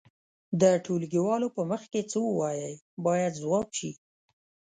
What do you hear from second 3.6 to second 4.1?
شي.